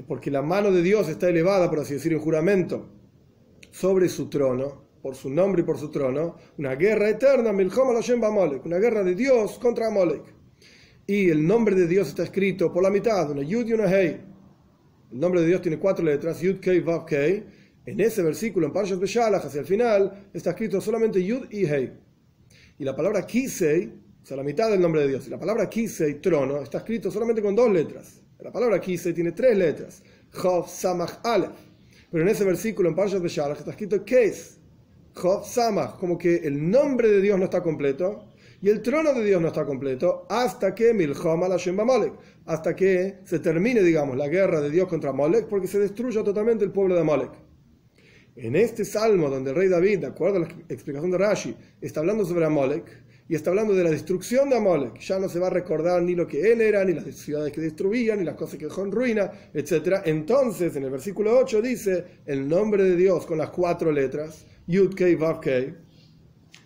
porque 0.07 0.31
la 0.31 0.43
mano 0.43 0.71
de 0.73 0.83
Dios 0.83 1.09
está 1.09 1.31
elevada, 1.31 1.71
por 1.71 1.81
así 1.81 1.95
decir, 1.95 2.13
en 2.13 2.21
juramento 2.21 2.87
sobre 3.71 4.11
su 4.11 4.29
trono 4.29 4.90
por 5.03 5.15
su 5.15 5.31
nombre 5.31 5.63
y 5.63 5.65
por 5.65 5.79
su 5.79 5.91
trono, 5.91 6.37
una 6.59 6.75
guerra 6.75 7.09
eterna, 7.09 7.51
una 7.51 8.79
guerra 8.79 9.03
de 9.03 9.15
Dios 9.15 9.59
contra 9.59 9.87
Amalek. 9.87 10.23
Y 11.07 11.29
el 11.29 11.45
nombre 11.45 11.75
de 11.75 11.87
Dios 11.87 12.09
está 12.09 12.23
escrito 12.23 12.73
por 12.73 12.83
la 12.83 12.91
mitad, 12.91 13.31
una 13.31 13.43
Yud 13.43 13.67
y 13.67 13.73
una 13.73 13.91
Hei. 13.91 14.21
El 15.13 15.19
nombre 15.19 15.41
de 15.41 15.49
Dios 15.49 15.61
tiene 15.61 15.77
cuatro 15.79 16.05
letras, 16.05 16.41
Yud, 16.41 16.61
Kei, 16.61 16.79
Vav, 16.79 17.05
Kei. 17.05 17.45
En 17.85 17.99
ese 17.99 18.23
versículo, 18.23 18.67
en 18.67 18.73
Parashat 18.73 19.01
Beshalach, 19.01 19.45
hacia 19.45 19.61
el 19.61 19.67
final, 19.67 20.29
está 20.33 20.51
escrito 20.51 20.81
solamente 20.81 21.25
Yud 21.25 21.51
y 21.51 21.65
Hei. 21.65 21.93
Y 22.79 22.85
la 22.85 22.95
palabra 22.95 23.27
Kisei, 23.27 23.93
o 24.23 24.25
sea, 24.25 24.37
la 24.37 24.45
mitad 24.45 24.71
del 24.71 24.81
nombre 24.81 25.01
de 25.01 25.09
Dios, 25.09 25.27
y 25.27 25.31
la 25.31 25.39
palabra 25.41 25.69
Kisei, 25.69 26.21
trono, 26.21 26.63
está 26.63 26.79
escrito 26.79 27.11
solamente 27.11 27.43
con 27.43 27.57
dos 27.57 27.73
letras. 27.73 28.23
La 28.39 28.53
palabra 28.53 28.81
Kisei 28.81 29.13
tiene 29.13 29.33
tres 29.33 29.59
letras, 29.59 30.05
Chav, 30.33 30.69
Samach, 30.69 31.19
Aleph. 31.25 31.59
Pero 32.13 32.23
en 32.23 32.29
ese 32.29 32.45
versículo, 32.45 32.89
en 32.89 32.95
Parashat 32.95 33.21
Beshalach, 33.21 33.59
está 33.59 33.73
escrito 33.73 34.05
Keis, 34.05 34.60
Job 35.15 35.45
Samach, 35.45 35.99
como 35.99 36.17
que 36.17 36.37
el 36.37 36.71
nombre 36.71 37.09
de 37.09 37.21
Dios 37.21 37.39
no 37.39 37.45
está 37.45 37.63
completo 37.63 38.25
y 38.63 38.69
el 38.69 38.83
trono 38.83 39.15
de 39.15 39.25
Dios 39.25 39.41
no 39.41 39.49
está 39.49 39.65
completo 39.65 40.27
hasta 40.29 40.75
que 40.75 40.93
Milchom 40.93 41.43
al 41.45 41.59
hasta 42.47 42.77
que 42.77 43.19
se 43.25 43.39
termine, 43.39 43.83
digamos, 43.83 44.17
la 44.17 44.29
guerra 44.29 44.61
de 44.61 44.71
Dios 44.71 44.89
contra 44.89 45.13
Molek, 45.13 45.47
porque 45.47 45.67
se 45.67 45.79
destruya 45.79 46.23
totalmente 46.23 46.65
el 46.65 46.71
pueblo 46.71 46.95
de 46.95 47.05
Molek. 47.05 47.31
En 48.37 48.57
este 48.57 48.85
salmo, 48.85 49.29
donde 49.29 49.51
el 49.51 49.57
rey 49.57 49.69
David, 49.69 50.01
de 50.01 50.07
acuerdo 50.07 50.37
a 50.37 50.41
la 50.41 50.49
explicación 50.69 51.11
de 51.11 51.19
Rashi, 51.19 51.57
está 51.81 52.01
hablando 52.01 52.25
sobre 52.25 52.45
Amalek 52.45 52.85
y 53.29 53.35
está 53.35 53.51
hablando 53.51 53.75
de 53.75 53.85
la 53.85 53.91
destrucción 53.91 54.49
de 54.51 54.57
Amalek, 54.57 54.99
ya 54.99 55.19
no 55.19 55.29
se 55.29 55.39
va 55.39 55.49
a 55.49 55.51
recordar 55.51 56.03
ni 56.03 56.15
lo 56.15 56.27
que 56.27 56.53
él 56.53 56.61
era, 56.61 56.85
ni 56.85 56.95
las 56.95 57.05
ciudades 57.15 57.53
que 57.53 57.61
destruía, 57.61 58.17
ni 58.17 58.25
las 58.25 58.37
cosas 58.37 58.59
que 58.59 58.67
dejó 58.67 58.83
en 58.83 58.93
ruina, 58.93 59.31
etc. 59.53 60.03
Entonces, 60.05 60.75
en 60.77 60.85
el 60.85 60.91
versículo 60.91 61.39
8 61.39 61.63
dice 61.63 62.05
el 62.27 62.49
nombre 62.49 62.85
de 62.85 62.97
Dios 62.97 63.27
con 63.27 63.39
las 63.39 63.51
cuatro 63.51 63.93
letras 63.93 64.47
Yud 64.71 64.95
Kei 64.95 65.17
Vav 65.17 65.41
Kei, 65.41 65.75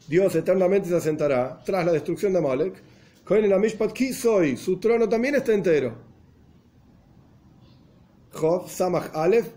Dios 0.06 0.34
eternamente 0.34 0.90
se 0.90 0.96
asentará 0.96 1.58
tras 1.64 1.87
la 1.87 1.92
destrucción 1.92 2.32
de 2.34 2.38
Amalek. 2.38 2.75
Kohen 3.25 3.49
la 3.49 3.58
Mishpat 3.58 3.96
soy, 4.12 4.58
su 4.58 4.78
trono 4.78 5.08
también 5.08 5.37
está 5.37 5.54
entero. 5.54 5.94
Job 8.30 8.68
Samach 8.68 9.11
Aleph 9.14 9.49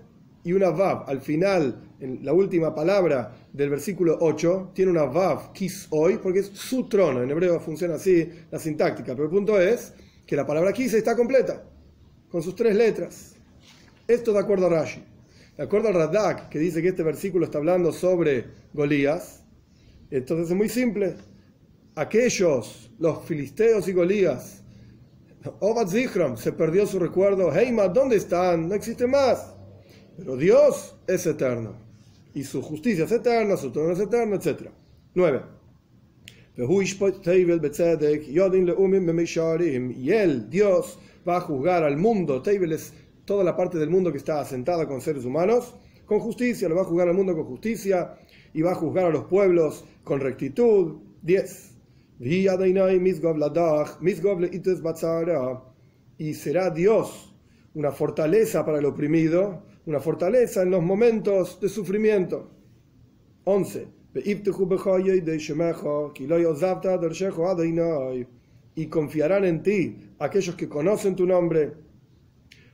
y 0.46 0.54
una 0.54 0.70
Vav 0.70 1.10
al 1.10 1.20
final, 1.20 1.82
en 2.00 2.24
la 2.24 2.32
última 2.32 2.74
palabra 2.74 3.36
del 3.51 3.70
versículo 3.70 4.18
8, 4.22 4.72
tiene 4.74 4.92
una 4.92 5.04
Vav 5.04 5.51
hoy 5.89 6.18
porque 6.18 6.39
es 6.39 6.48
su 6.48 6.88
trono. 6.88 7.22
En 7.22 7.30
hebreo 7.30 7.60
funciona 7.60 7.96
así 7.96 8.30
la 8.50 8.60
sintáctica, 8.60 9.12
pero 9.13 9.25
el 9.25 9.30
punto 9.30 9.60
es 9.60 9.94
que 10.25 10.38
la 10.38 10.48
palabra 10.48 10.72
Kis 10.72 10.94
está 10.94 11.18
completa, 11.18 11.66
con 12.30 12.42
sus 12.42 12.56
tres 12.56 12.77
letras. 12.77 13.36
Esto 14.08 14.32
de 14.32 14.39
acuerdo 14.39 14.68
a 14.68 14.70
Rashi. 14.70 15.16
De 15.58 15.64
acuerdo 15.64 15.88
al 15.88 15.96
Radak, 15.96 16.50
que 16.50 16.60
dice 16.60 16.84
que 16.84 16.90
este 16.90 17.02
versículo 17.02 17.46
está 17.46 17.58
hablando 17.58 17.92
sobre 17.92 18.46
Golías, 18.74 19.44
entonces 20.12 20.52
es 20.52 20.56
muy 20.56 20.70
simple. 20.70 21.16
Aquellos, 21.96 22.92
los 23.00 23.26
filisteos 23.26 23.88
y 23.88 23.94
Golías, 23.94 24.64
Obad 25.60 25.88
Zichram, 25.88 26.38
se 26.38 26.52
perdió 26.52 26.86
su 26.86 27.00
recuerdo. 27.00 27.52
Heima, 27.52 27.88
¿dónde 27.88 28.18
están? 28.18 28.70
No 28.70 28.76
existe 28.76 29.08
más. 29.08 29.56
Pero 30.16 30.38
Dios 30.38 30.96
es 31.08 31.26
eterno. 31.26 31.76
Y 32.36 32.44
su 32.44 32.62
justicia 32.62 33.06
es 33.06 33.12
eterna, 33.12 33.58
su 33.58 33.72
trono 33.72 33.94
es 33.94 34.00
eterno, 34.00 34.36
etc. 34.36 34.70
9. 35.16 35.42
Y 39.96 40.12
él, 40.12 40.50
Dios, 40.50 41.00
va 41.28 41.38
a 41.38 41.42
juzgar 41.42 41.84
al 41.84 41.98
mundo. 41.98 42.42
Teibel 42.42 42.74
es 42.74 42.94
toda 43.27 43.43
la 43.43 43.57
parte 43.57 43.77
del 43.77 43.89
mundo 43.89 44.12
que 44.12 44.17
está 44.17 44.39
asentada 44.39 44.88
con 44.88 45.01
seres 45.01 45.25
humanos, 45.25 45.75
con 46.05 46.19
justicia, 46.19 46.69
lo 46.69 46.75
va 46.75 46.84
a 46.84 46.86
juzgar 46.86 47.10
al 47.10 47.13
mundo 47.13 47.36
con 47.36 47.43
justicia 47.43 48.15
y 48.53 48.62
va 48.62 48.72
a 48.72 48.75
juzgar 48.75 49.05
a 49.05 49.10
los 49.10 49.25
pueblos 49.25 49.84
con 50.05 50.22
rectitud. 50.22 50.96
10. 51.24 51.74
Y 56.17 56.34
será 56.34 56.69
Dios 56.69 57.36
una 57.74 57.91
fortaleza 57.91 58.65
para 58.65 58.79
el 58.79 58.86
oprimido, 58.86 59.63
una 59.86 60.00
fortaleza 60.00 60.62
en 60.63 60.72
los 60.72 60.81
momentos 60.81 61.60
de 61.60 61.67
sufrimiento. 61.67 62.50
11. 63.43 63.88
Y 68.75 68.86
confiarán 68.88 69.43
en 69.43 69.63
ti 69.63 69.98
aquellos 70.17 70.55
que 70.55 70.69
conocen 70.69 71.15
tu 71.15 71.25
nombre, 71.25 71.87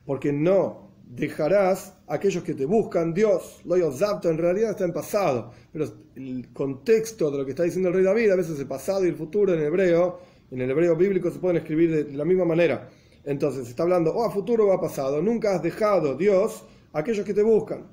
porque 0.04 0.32
no 0.32 0.90
dejarás 1.06 1.94
a 2.06 2.14
aquellos 2.14 2.42
que 2.42 2.54
te 2.54 2.64
buscan 2.64 3.14
Dios. 3.14 3.60
Lo 3.64 3.76
en 3.76 4.38
realidad 4.38 4.70
está 4.70 4.84
en 4.84 4.92
pasado, 4.92 5.52
pero 5.72 5.86
el 6.16 6.48
contexto 6.52 7.30
de 7.30 7.38
lo 7.38 7.44
que 7.44 7.50
está 7.50 7.62
diciendo 7.62 7.88
el 7.88 7.94
rey 7.94 8.04
David, 8.04 8.30
a 8.30 8.36
veces 8.36 8.58
el 8.58 8.66
pasado 8.66 9.04
y 9.04 9.08
el 9.08 9.16
futuro 9.16 9.54
en 9.54 9.60
hebreo, 9.60 10.20
en 10.50 10.60
el 10.60 10.70
hebreo 10.70 10.96
bíblico 10.96 11.30
se 11.30 11.38
pueden 11.38 11.58
escribir 11.58 12.06
de 12.06 12.12
la 12.12 12.24
misma 12.24 12.44
manera. 12.44 12.88
Entonces 13.24 13.68
está 13.68 13.84
hablando 13.84 14.14
o 14.14 14.24
a 14.24 14.30
futuro 14.30 14.68
o 14.68 14.72
a 14.72 14.80
pasado. 14.80 15.22
Nunca 15.22 15.54
has 15.54 15.62
dejado 15.62 16.14
Dios 16.14 16.64
a 16.92 17.00
aquellos 17.00 17.24
que 17.24 17.34
te 17.34 17.42
buscan. 17.42 17.86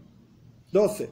12. 0.72 1.10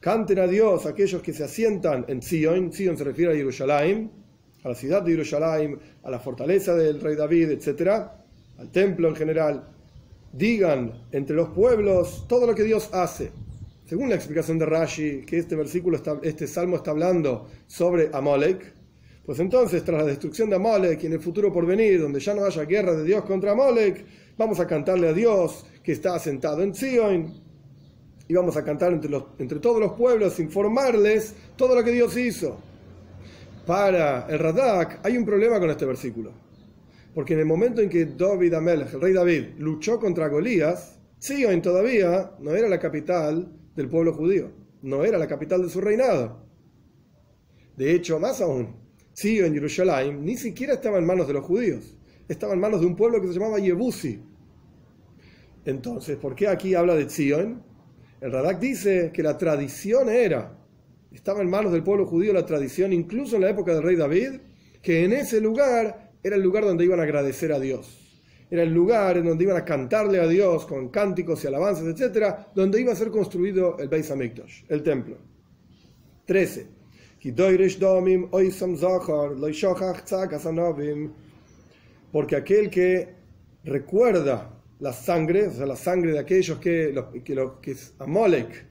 Canten 0.00 0.38
a 0.38 0.46
Dios 0.46 0.86
aquellos 0.86 1.22
que 1.22 1.32
se 1.32 1.44
asientan 1.44 2.04
en 2.08 2.22
Zion. 2.22 2.72
Zion 2.72 2.96
se 2.96 3.04
refiere 3.04 3.32
a 3.32 3.36
Jerusalén, 3.36 4.10
a 4.62 4.68
la 4.68 4.74
ciudad 4.74 5.02
de 5.02 5.12
Jerusalén, 5.12 5.78
a 6.02 6.10
la 6.10 6.18
fortaleza 6.18 6.74
del 6.74 7.00
rey 7.00 7.16
David, 7.16 7.50
etc. 7.50 8.08
Al 8.58 8.70
templo 8.70 9.08
en 9.08 9.16
general. 9.16 9.68
Digan 10.32 11.06
entre 11.12 11.34
los 11.34 11.48
pueblos 11.50 12.26
todo 12.28 12.46
lo 12.46 12.54
que 12.54 12.64
Dios 12.64 12.90
hace. 12.92 13.30
Según 13.86 14.10
la 14.10 14.16
explicación 14.16 14.58
de 14.58 14.66
Rashi, 14.66 15.22
que 15.24 15.38
este 15.38 15.56
versículo, 15.56 15.96
está, 15.96 16.18
este 16.22 16.46
salmo 16.46 16.76
está 16.76 16.90
hablando 16.90 17.48
sobre 17.66 18.10
Amalek, 18.12 18.74
pues 19.28 19.40
entonces, 19.40 19.84
tras 19.84 19.98
la 20.00 20.06
destrucción 20.06 20.48
de 20.48 20.56
Amalek 20.56 21.02
y 21.02 21.06
en 21.06 21.12
el 21.12 21.20
futuro 21.20 21.52
por 21.52 21.66
venir, 21.66 22.00
donde 22.00 22.18
ya 22.18 22.32
no 22.32 22.46
haya 22.46 22.64
guerra 22.64 22.94
de 22.94 23.04
Dios 23.04 23.26
contra 23.26 23.52
Amalek, 23.52 24.02
vamos 24.38 24.58
a 24.58 24.66
cantarle 24.66 25.08
a 25.08 25.12
Dios 25.12 25.66
que 25.82 25.92
está 25.92 26.18
sentado 26.18 26.62
en 26.62 26.74
Zion. 26.74 27.34
Y 28.26 28.32
vamos 28.32 28.56
a 28.56 28.64
cantar 28.64 28.90
entre, 28.90 29.10
los, 29.10 29.24
entre 29.38 29.58
todos 29.58 29.80
los 29.80 29.92
pueblos, 29.92 30.40
informarles 30.40 31.34
todo 31.56 31.74
lo 31.74 31.84
que 31.84 31.92
Dios 31.92 32.16
hizo. 32.16 32.58
Para 33.68 34.26
el 34.30 34.38
Radak 34.38 35.00
hay 35.04 35.18
un 35.18 35.26
problema 35.26 35.60
con 35.60 35.68
este 35.68 35.84
versículo. 35.84 36.32
Porque 37.14 37.34
en 37.34 37.40
el 37.40 37.44
momento 37.44 37.82
en 37.82 37.90
que 37.90 38.06
David 38.06 38.54
Amelech, 38.54 38.94
el 38.94 39.00
rey 39.02 39.12
David, 39.12 39.44
luchó 39.58 40.00
contra 40.00 40.28
Golías, 40.28 40.98
Zion 41.20 41.60
todavía 41.60 42.32
no 42.40 42.56
era 42.56 42.66
la 42.66 42.78
capital 42.78 43.52
del 43.76 43.90
pueblo 43.90 44.14
judío, 44.14 44.50
no 44.80 45.04
era 45.04 45.18
la 45.18 45.26
capital 45.26 45.60
de 45.60 45.68
su 45.68 45.82
reinado. 45.82 46.46
De 47.76 47.92
hecho, 47.92 48.18
más 48.18 48.40
aún, 48.40 48.74
Zion, 49.14 49.52
Jerusalén, 49.52 50.24
ni 50.24 50.38
siquiera 50.38 50.72
estaba 50.72 50.96
en 50.96 51.04
manos 51.04 51.26
de 51.26 51.34
los 51.34 51.44
judíos, 51.44 51.94
estaba 52.26 52.54
en 52.54 52.60
manos 52.60 52.80
de 52.80 52.86
un 52.86 52.96
pueblo 52.96 53.20
que 53.20 53.28
se 53.28 53.34
llamaba 53.34 53.58
Yebusi, 53.58 54.22
entonces, 55.66 56.16
¿por 56.16 56.34
qué 56.34 56.48
aquí 56.48 56.74
habla 56.74 56.94
de 56.94 57.10
Zion? 57.10 57.62
El 58.22 58.32
Radak 58.32 58.60
dice 58.60 59.10
que 59.12 59.22
la 59.22 59.36
tradición 59.36 60.08
era, 60.08 60.56
estaba 61.12 61.40
en 61.40 61.50
manos 61.50 61.72
del 61.72 61.82
pueblo 61.82 62.06
judío 62.06 62.32
la 62.32 62.46
tradición, 62.46 62.92
incluso 62.92 63.36
en 63.36 63.42
la 63.42 63.50
época 63.50 63.72
del 63.74 63.82
rey 63.82 63.96
David, 63.96 64.40
que 64.82 65.04
en 65.04 65.12
ese 65.12 65.40
lugar 65.40 66.12
era 66.22 66.36
el 66.36 66.42
lugar 66.42 66.64
donde 66.64 66.84
iban 66.84 67.00
a 67.00 67.04
agradecer 67.04 67.52
a 67.52 67.60
Dios. 67.60 68.04
Era 68.50 68.62
el 68.62 68.72
lugar 68.72 69.18
en 69.18 69.26
donde 69.26 69.44
iban 69.44 69.56
a 69.56 69.64
cantarle 69.64 70.20
a 70.20 70.26
Dios 70.26 70.64
con 70.64 70.88
cánticos 70.88 71.44
y 71.44 71.46
alabanzas, 71.46 71.86
etc., 71.86 72.34
donde 72.54 72.80
iba 72.80 72.92
a 72.92 72.96
ser 72.96 73.10
construido 73.10 73.78
el 73.78 73.88
Beis 73.88 74.10
Hamikdash, 74.10 74.64
el 74.68 74.82
templo. 74.82 75.18
13. 76.24 76.66
Porque 82.12 82.36
aquel 82.36 82.70
que 82.70 83.08
recuerda 83.64 84.50
la 84.80 84.92
sangre, 84.92 85.48
o 85.48 85.52
sea, 85.52 85.66
la 85.66 85.76
sangre 85.76 86.12
de 86.12 86.18
aquellos 86.18 86.58
que, 86.58 86.92
los, 86.92 87.06
que, 87.06 87.22
que 87.60 87.76
Amolek 87.98 88.66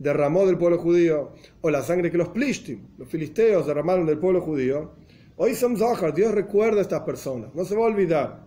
derramó 0.00 0.46
del 0.46 0.58
pueblo 0.58 0.78
judío, 0.78 1.30
o 1.60 1.70
la 1.70 1.82
sangre 1.82 2.10
que 2.10 2.16
los 2.16 2.30
Plishtim, 2.30 2.80
los 2.98 3.06
filisteos, 3.06 3.66
derramaron 3.66 4.06
del 4.06 4.18
pueblo 4.18 4.40
judío. 4.40 4.92
Hoy 5.36 5.54
Sam 5.54 5.76
Zahar, 5.76 6.14
Dios 6.14 6.32
recuerda 6.32 6.78
a 6.78 6.82
estas 6.82 7.02
personas, 7.02 7.54
no 7.54 7.64
se 7.64 7.76
va 7.76 7.82
a 7.82 7.88
olvidar. 7.88 8.46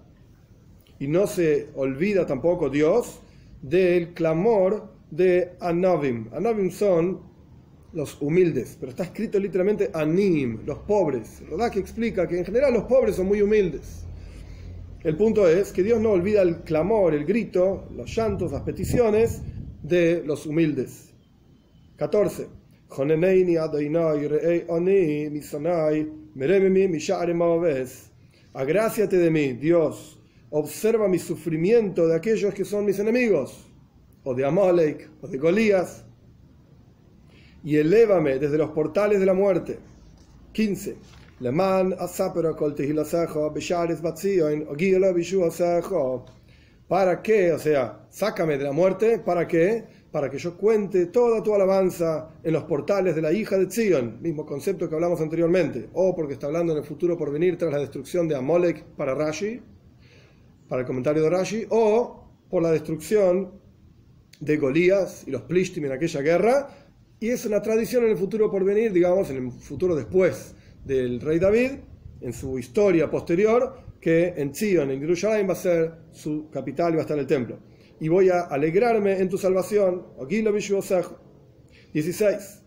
Y 1.00 1.08
no 1.08 1.28
se 1.28 1.70
olvida 1.76 2.26
tampoco 2.26 2.70
Dios 2.70 3.20
del 3.62 4.14
clamor 4.14 4.90
de 5.12 5.52
Anavim. 5.60 6.28
Anavim 6.34 6.72
son 6.72 7.22
los 7.94 8.20
humildes, 8.20 8.76
pero 8.80 8.90
está 8.90 9.04
escrito 9.04 9.40
literalmente 9.40 9.92
Anim, 9.94 10.60
los 10.66 10.80
pobres. 10.80 11.44
¿Verdad 11.48 11.72
que 11.72 11.80
explica 11.80 12.28
que 12.28 12.40
en 12.40 12.46
general 12.46 12.74
los 12.74 12.86
pobres 12.86 13.16
son 13.16 13.28
muy 13.28 13.42
humildes? 13.42 14.06
El 15.04 15.16
punto 15.18 15.48
es 15.48 15.72
que 15.72 15.84
Dios 15.84 16.00
no 16.02 16.12
olvida 16.12 16.42
el 16.42 16.62
clamor, 16.62 17.14
el 17.14 17.26
grito, 17.26 17.84
los 17.96 18.16
llantos, 18.16 18.52
las 18.52 18.62
peticiones 18.62 19.42
de 19.84 20.24
los 20.26 20.48
humildes. 20.48 21.13
14. 21.98 22.48
Agráciate 28.54 29.18
de 29.18 29.32
mí, 29.32 29.54
Dios. 29.54 30.20
Observa 30.50 31.08
mi 31.08 31.18
sufrimiento 31.18 32.08
de 32.08 32.16
aquellos 32.16 32.54
que 32.54 32.66
son 32.66 32.86
mis 32.86 33.00
enemigos, 33.00 33.66
o 34.24 34.36
de 34.36 34.46
Amalek, 34.46 35.10
o 35.22 35.28
de 35.28 35.38
Golías, 35.38 36.06
y 37.64 37.78
elévame 37.78 38.38
desde 38.38 38.58
los 38.58 38.70
portales 38.72 39.20
de 39.20 39.26
la 39.26 39.34
muerte. 39.34 39.80
15. 40.52 40.98
¿Para 46.88 47.22
qué? 47.24 47.52
O 47.52 47.60
sea, 47.60 48.06
sácame 48.10 48.58
de 48.58 48.66
la 48.66 48.72
muerte. 48.72 49.20
¿Para 49.20 49.48
qué? 49.48 49.86
Para 50.14 50.30
que 50.30 50.38
yo 50.38 50.56
cuente 50.56 51.08
toda 51.08 51.42
tu 51.42 51.56
alabanza 51.56 52.30
en 52.44 52.54
los 52.54 52.66
portales 52.66 53.16
de 53.16 53.22
la 53.24 53.32
hija 53.32 53.58
de 53.58 53.66
Zion, 53.66 54.22
mismo 54.22 54.46
concepto 54.46 54.88
que 54.88 54.94
hablamos 54.94 55.20
anteriormente. 55.20 55.90
O 55.94 56.16
porque 56.16 56.34
está 56.34 56.46
hablando 56.46 56.72
en 56.72 56.78
el 56.78 56.84
futuro 56.84 57.18
por 57.18 57.32
venir 57.32 57.58
tras 57.58 57.72
la 57.72 57.80
destrucción 57.80 58.28
de 58.28 58.36
Amolek 58.36 58.84
para 58.96 59.16
Rashi, 59.16 59.60
para 60.70 60.82
el 60.82 60.86
comentario 60.86 61.24
de 61.24 61.32
Rashi, 61.32 61.66
o 61.70 62.30
por 62.48 62.62
la 62.62 62.70
destrucción 62.70 63.54
de 64.40 64.58
Golías 64.58 65.24
y 65.26 65.32
los 65.32 65.42
Plishtim 65.42 65.86
en 65.86 65.94
aquella 65.94 66.22
guerra. 66.22 66.70
Y 67.20 67.30
es 67.30 67.48
una 67.48 67.60
tradición 67.64 68.04
en 68.04 68.12
el 68.12 68.18
futuro 68.18 68.52
por 68.52 68.64
venir, 68.64 68.94
digamos, 68.94 69.32
en 69.32 69.38
el 69.38 69.52
futuro 69.52 69.96
después 69.96 70.54
del 70.86 71.22
rey 71.22 71.40
David, 71.40 71.72
en 72.22 72.34
su 72.34 72.60
historia 72.60 73.10
posterior, 73.10 73.78
que 74.00 74.36
en 74.38 74.54
Zion, 74.54 74.92
en 74.92 75.00
Jerusalén, 75.00 75.50
va 75.50 75.54
a 75.54 75.56
ser 75.56 75.92
su 76.12 76.52
capital 76.52 76.94
y 76.94 76.98
va 76.98 77.02
a 77.02 77.06
estar 77.06 77.18
el 77.18 77.26
templo. 77.26 77.73
Y 78.00 78.08
voy 78.10 78.30
a 78.30 78.42
alegrarme 78.42 79.20
en 79.20 79.30
tu 79.30 79.38
salvación. 79.38 80.06
16. 81.94 82.62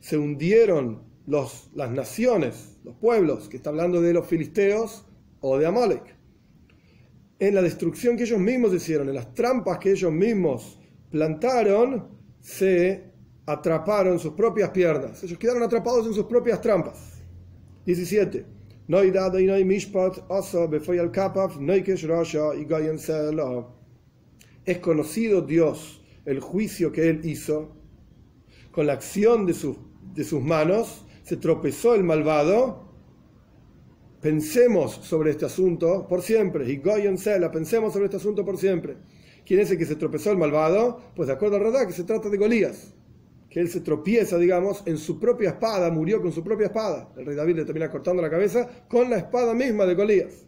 Se 0.00 0.16
hundieron 0.16 1.02
los, 1.26 1.70
las 1.74 1.90
naciones, 1.90 2.78
los 2.84 2.96
pueblos, 2.96 3.48
que 3.48 3.56
está 3.56 3.70
hablando 3.70 4.00
de 4.00 4.12
los 4.12 4.26
filisteos 4.26 5.06
o 5.40 5.58
de 5.58 5.66
Amalek, 5.66 6.16
en 7.38 7.54
la 7.54 7.62
destrucción 7.62 8.16
que 8.16 8.24
ellos 8.24 8.38
mismos 8.38 8.72
hicieron, 8.74 9.08
en 9.08 9.14
las 9.14 9.34
trampas 9.34 9.78
que 9.78 9.92
ellos 9.92 10.12
mismos 10.12 10.80
plantaron, 11.10 12.08
se 12.40 13.12
atraparon 13.46 14.18
sus 14.18 14.32
propias 14.32 14.70
piernas. 14.70 15.22
Ellos 15.22 15.38
quedaron 15.38 15.62
atrapados 15.62 16.06
en 16.06 16.14
sus 16.14 16.24
propias 16.26 16.60
trampas. 16.60 17.22
17. 17.84 18.44
Es 24.66 24.78
conocido 24.78 25.40
Dios 25.40 26.02
el 26.26 26.40
juicio 26.40 26.92
que 26.92 27.08
él 27.08 27.20
hizo 27.24 27.76
con 28.72 28.86
la 28.86 28.92
acción 28.94 29.46
de, 29.46 29.54
sus, 29.54 29.76
de 30.14 30.24
sus 30.24 30.42
manos. 30.42 31.06
Se 31.22 31.38
tropezó 31.38 31.94
el 31.94 32.04
malvado. 32.04 32.84
Pensemos 34.20 34.92
sobre 35.02 35.30
este 35.30 35.46
asunto 35.46 36.06
por 36.06 36.20
siempre. 36.22 36.70
Y 36.70 36.78
pensemos 36.78 37.92
sobre 37.92 38.06
este 38.06 38.16
asunto 38.18 38.44
por 38.44 38.58
siempre. 38.58 38.96
¿Quién 39.46 39.60
es 39.60 39.70
el 39.70 39.78
que 39.78 39.86
se 39.86 39.96
tropezó 39.96 40.30
el 40.30 40.38
malvado? 40.38 41.00
Pues 41.14 41.28
de 41.28 41.34
acuerdo 41.34 41.56
a 41.56 41.60
verdad 41.60 41.86
que 41.86 41.92
se 41.92 42.04
trata 42.04 42.28
de 42.28 42.36
Golías. 42.36 42.93
Que 43.54 43.60
él 43.60 43.68
se 43.68 43.82
tropieza, 43.82 44.36
digamos, 44.36 44.82
en 44.84 44.98
su 44.98 45.20
propia 45.20 45.50
espada, 45.50 45.88
murió 45.88 46.20
con 46.20 46.32
su 46.32 46.42
propia 46.42 46.66
espada. 46.66 47.12
El 47.16 47.24
rey 47.24 47.36
David 47.36 47.54
le 47.54 47.64
termina 47.64 47.88
cortando 47.88 48.20
la 48.20 48.28
cabeza 48.28 48.68
con 48.88 49.08
la 49.08 49.18
espada 49.18 49.54
misma 49.54 49.86
de 49.86 49.94
Golías. 49.94 50.44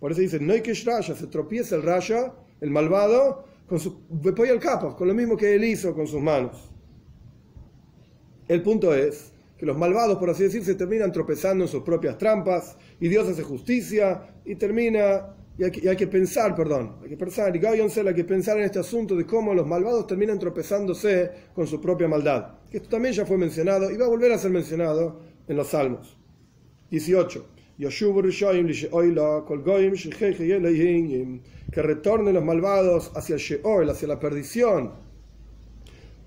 Por 0.00 0.10
eso 0.10 0.20
dice, 0.20 0.40
no 0.40 0.54
hay 0.54 0.60
que 0.60 0.74
raya, 0.74 1.14
se 1.14 1.28
tropieza 1.28 1.76
el 1.76 1.84
raya, 1.84 2.34
el 2.60 2.72
malvado, 2.72 3.44
con 3.68 3.78
su 3.78 4.02
el 4.44 4.58
capo, 4.58 4.96
con 4.96 5.06
lo 5.06 5.14
mismo 5.14 5.36
que 5.36 5.54
él 5.54 5.62
hizo 5.62 5.94
con 5.94 6.08
sus 6.08 6.20
manos. 6.20 6.68
El 8.48 8.62
punto 8.62 8.92
es 8.92 9.32
que 9.56 9.64
los 9.64 9.78
malvados, 9.78 10.18
por 10.18 10.28
así 10.28 10.42
decir, 10.42 10.64
se 10.64 10.74
terminan 10.74 11.12
tropezando 11.12 11.62
en 11.62 11.68
sus 11.68 11.84
propias 11.84 12.18
trampas 12.18 12.76
y 12.98 13.08
Dios 13.08 13.28
hace 13.28 13.44
justicia 13.44 14.34
y 14.44 14.56
termina 14.56 15.36
Y 15.58 15.64
hay, 15.64 15.70
que, 15.72 15.84
y 15.84 15.88
hay 15.88 15.96
que 15.96 16.06
pensar, 16.06 16.54
perdón, 16.54 16.98
hay 17.02 17.08
que 17.08 17.16
pensar, 17.16 17.54
y 17.54 17.66
hay 17.66 18.14
que 18.14 18.24
pensar 18.24 18.58
en 18.58 18.64
este 18.64 18.78
asunto 18.78 19.16
de 19.16 19.26
cómo 19.26 19.52
los 19.54 19.66
malvados 19.66 20.06
terminan 20.06 20.38
tropezándose 20.38 21.32
con 21.52 21.66
su 21.66 21.80
propia 21.80 22.06
maldad. 22.06 22.58
Esto 22.70 22.88
también 22.88 23.12
ya 23.12 23.26
fue 23.26 23.36
mencionado 23.36 23.90
y 23.90 23.96
va 23.96 24.06
a 24.06 24.08
volver 24.08 24.30
a 24.30 24.38
ser 24.38 24.52
mencionado 24.52 25.20
en 25.48 25.56
los 25.56 25.66
Salmos. 25.68 26.16
18. 26.90 27.44
Que 31.70 31.82
retornen 31.82 32.34
los 32.34 32.44
malvados 32.44 33.12
hacia 33.14 33.34
el 33.34 33.40
Sheol, 33.40 33.90
hacia 33.90 34.08
la 34.08 34.20
perdición. 34.20 34.92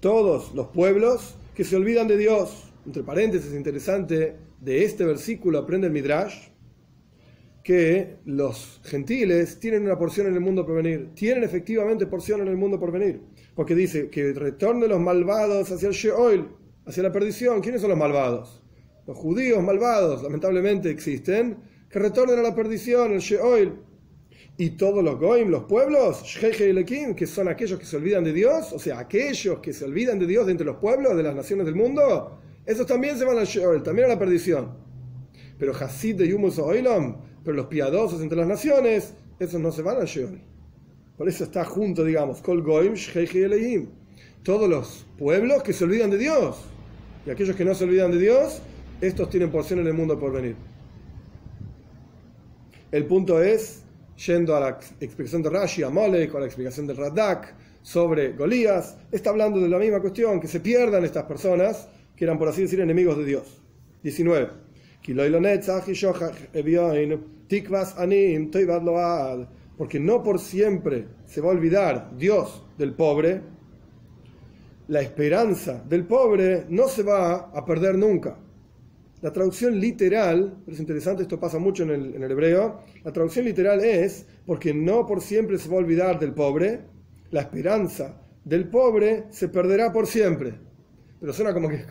Todos 0.02 0.54
los 0.54 0.68
pueblos 0.68 1.36
que 1.56 1.64
se 1.64 1.78
olvidan 1.78 2.08
de 2.08 2.18
Dios. 2.18 2.72
Entre 2.86 3.04
paréntesis, 3.04 3.54
interesante, 3.54 4.36
de 4.60 4.84
este 4.84 5.06
versículo 5.06 5.60
aprende 5.60 5.88
el 5.88 5.94
Midrash 5.94 6.51
que 7.64 8.18
los 8.26 8.82
gentiles 8.84 9.60
tienen 9.60 9.84
una 9.84 9.98
porción 9.98 10.28
en 10.28 10.34
el 10.34 10.40
mundo 10.40 10.66
por 10.66 10.76
venir, 10.76 11.12
tienen 11.14 11.44
efectivamente 11.44 12.08
porción 12.08 12.42
en 12.42 12.48
el 12.48 12.58
mundo 12.58 12.80
por 12.80 12.92
venir, 12.92 13.22
porque 13.56 13.76
dice 13.76 14.10
que 14.10 14.34
retornen 14.34 14.90
los 14.90 15.00
malvados 15.00 15.72
hacia 15.72 15.88
el 15.88 15.94
Sheol, 15.94 16.58
hacia 16.86 17.04
la 17.04 17.12
perdición. 17.12 17.62
¿Quiénes 17.62 17.82
son 17.82 17.92
los 17.92 18.00
malvados? 18.00 18.64
Los 19.06 19.18
judíos 19.18 19.64
malvados, 19.64 20.24
lamentablemente 20.24 20.90
existen, 20.90 21.58
que 21.90 22.00
retornen 22.00 22.40
a 22.40 22.42
la 22.42 22.56
perdición, 22.56 23.12
el 23.12 23.20
Sheol. 23.20 23.84
Y 24.58 24.72
todos 24.72 25.04
los 25.04 25.20
goim, 25.20 25.50
los 25.50 25.64
pueblos, 25.64 26.24
que 26.40 27.28
son 27.28 27.48
aquellos 27.48 27.80
que 27.80 27.86
se 27.86 27.98
olvidan 27.98 28.24
de 28.24 28.34
Dios, 28.34 28.74
o 28.74 28.80
sea, 28.80 29.00
aquellos 29.00 29.60
que 29.60 29.74
se 29.74 29.86
olvidan 29.86 30.20
de 30.20 30.28
Dios 30.28 30.46
de 30.46 30.52
entre 30.52 30.66
los 30.66 30.78
pueblos, 30.78 31.16
de 31.16 31.24
las 31.24 31.36
naciones 31.36 31.66
del 31.66 31.76
mundo, 31.76 32.40
esos 32.66 32.86
también 32.86 33.18
se 33.18 33.26
van 33.26 33.38
al 33.38 33.46
Sheol, 33.46 33.82
también 33.82 34.06
a 34.06 34.14
la 34.14 34.20
perdición. 34.20 34.78
Pero 35.58 35.74
Hasid 35.74 36.16
de 36.16 36.28
Yumus 36.28 36.60
Oilam, 36.60 37.18
pero 37.44 37.56
los 37.56 37.68
piadosos 37.68 38.22
entre 38.22 38.38
las 38.38 38.48
naciones, 38.48 39.14
esos 39.40 39.60
no 39.60 39.72
se 39.72 39.82
van 39.82 39.98
al 39.98 40.06
Sheol. 40.06 40.40
Por 41.18 41.28
eso 41.28 41.44
está 41.44 41.64
junto, 41.66 42.04
digamos, 42.04 42.42
Kol 42.42 42.62
Goim, 42.64 42.96
Todos 44.44 44.70
los 44.70 45.06
pueblos 45.18 45.62
que 45.64 45.74
se 45.74 45.84
olvidan 45.84 46.10
de 46.10 46.18
Dios. 46.18 46.58
Y 47.26 47.30
aquellos 47.30 47.56
que 47.56 47.66
no 47.66 47.76
se 47.76 47.84
olvidan 47.84 48.12
de 48.12 48.18
Dios, 48.18 48.62
estos 49.02 49.30
tienen 49.30 49.52
porción 49.52 49.80
en 49.80 49.88
el 49.88 49.94
mundo 49.94 50.18
por 50.20 50.32
venir. 50.32 50.56
El 52.92 53.06
punto 53.06 53.42
es, 53.42 53.84
yendo 54.26 54.56
a 54.56 54.60
la 54.60 54.80
explicación 55.00 55.42
de 55.42 55.50
Rashi, 55.50 55.84
a 55.84 55.90
Molek, 55.90 56.34
a 56.36 56.40
la 56.40 56.46
explicación 56.46 56.88
del 56.88 56.98
Radak 56.98 57.56
sobre 57.82 58.34
Golías, 58.34 58.98
está 59.12 59.30
hablando 59.30 59.60
de 59.60 59.70
la 59.70 59.78
misma 59.78 60.02
cuestión, 60.02 60.40
que 60.40 60.48
se 60.48 60.60
pierdan 60.60 61.06
estas 61.06 61.24
personas 61.24 61.88
que 62.16 62.26
eran, 62.26 62.38
por 62.38 62.48
así 62.48 62.64
decir, 62.64 62.80
enemigos 62.80 63.18
de 63.18 63.26
Dios. 63.26 63.62
19. 64.04 64.61
Porque 69.78 70.00
no 70.00 70.22
por 70.22 70.40
siempre 70.40 71.08
se 71.26 71.42
va 71.42 71.50
a 71.50 71.54
olvidar 71.54 72.16
Dios 72.16 72.64
del 72.78 72.94
pobre, 72.94 73.42
la 74.88 75.02
esperanza 75.02 75.84
del 75.88 76.06
pobre 76.06 76.66
no 76.70 76.88
se 76.88 77.02
va 77.02 77.50
a 77.52 77.66
perder 77.66 77.98
nunca. 77.98 78.38
La 79.22 79.32
traducción 79.32 79.80
literal, 79.80 80.64
es 80.68 80.80
interesante, 80.80 81.24
esto 81.24 81.40
pasa 81.40 81.60
mucho 81.60 81.84
en 81.84 81.92
el, 81.92 82.16
en 82.16 82.24
el, 82.24 82.32
hebreo, 82.32 82.82
la 83.04 83.12
traducción 83.12 83.46
literal 83.46 83.84
es, 83.84 84.26
porque 84.46 84.74
no 84.74 85.06
por 85.06 85.22
siempre 85.22 85.58
se 85.58 85.70
va 85.70 85.76
a 85.76 85.80
olvidar 85.80 86.20
del 86.20 86.34
pobre, 86.34 86.82
la 87.30 87.42
esperanza 87.42 88.22
del 88.44 88.68
pobre 88.68 89.26
se 89.30 89.50
perderá 89.50 89.92
por 89.92 90.08
siempre. 90.08 90.54
Pero 91.20 91.34
suena 91.34 91.54
como 91.54 91.70
que 91.70 91.86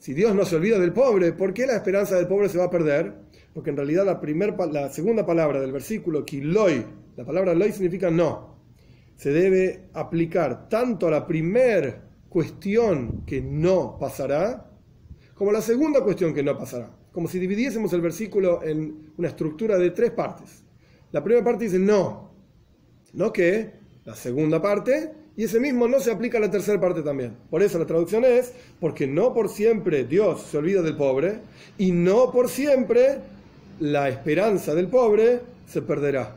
si 0.00 0.14
Dios 0.14 0.34
no 0.34 0.46
se 0.46 0.56
olvida 0.56 0.78
del 0.78 0.94
pobre, 0.94 1.34
¿por 1.34 1.52
qué 1.52 1.66
la 1.66 1.76
esperanza 1.76 2.16
del 2.16 2.26
pobre 2.26 2.48
se 2.48 2.56
va 2.56 2.64
a 2.64 2.70
perder? 2.70 3.12
Porque 3.52 3.68
en 3.68 3.76
realidad 3.76 4.06
la, 4.06 4.88
segunda 4.88 5.26
palabra 5.26 5.60
del 5.60 5.72
versículo, 5.72 6.24
kiloi, 6.24 6.86
la 7.16 7.24
palabra 7.26 7.52
loy 7.52 7.70
significa 7.70 8.10
no, 8.10 8.56
se 9.16 9.30
debe 9.30 9.90
aplicar 9.92 10.70
tanto 10.70 11.06
a 11.06 11.10
la 11.10 11.26
primera 11.26 12.02
cuestión 12.30 13.26
que 13.26 13.42
no 13.42 13.98
pasará, 13.98 14.70
como 15.34 15.50
a 15.50 15.52
la 15.52 15.60
segunda 15.60 16.02
cuestión 16.02 16.32
que 16.32 16.42
no 16.42 16.56
pasará. 16.56 16.96
Como 17.12 17.28
si 17.28 17.38
dividiésemos 17.38 17.92
el 17.92 18.00
versículo 18.00 18.62
en 18.62 19.12
una 19.18 19.28
estructura 19.28 19.76
de 19.76 19.90
tres 19.90 20.12
partes. 20.12 20.64
La 21.12 21.22
primera 21.22 21.44
parte 21.44 21.64
dice 21.64 21.78
no, 21.78 22.32
no 23.12 23.30
que, 23.30 23.74
la 24.04 24.14
segunda 24.14 24.62
parte 24.62 25.12
y 25.40 25.44
ese 25.44 25.58
mismo 25.58 25.88
no 25.88 26.00
se 26.00 26.10
aplica 26.12 26.36
a 26.36 26.40
la 26.42 26.50
tercera 26.50 26.78
parte 26.78 27.00
también. 27.00 27.34
Por 27.48 27.62
eso 27.62 27.78
la 27.78 27.86
traducción 27.86 28.26
es, 28.26 28.52
porque 28.78 29.06
no 29.06 29.32
por 29.32 29.48
siempre 29.48 30.04
Dios 30.04 30.42
se 30.42 30.58
olvida 30.58 30.82
del 30.82 30.98
pobre 30.98 31.38
y 31.78 31.92
no 31.92 32.30
por 32.30 32.50
siempre 32.50 33.20
la 33.78 34.10
esperanza 34.10 34.74
del 34.74 34.88
pobre 34.88 35.40
se 35.66 35.80
perderá. 35.80 36.36